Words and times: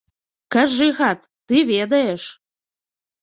Кажы, 0.55 0.87
гад, 1.01 1.21
ты 1.47 1.55
ведаеш! 1.71 2.23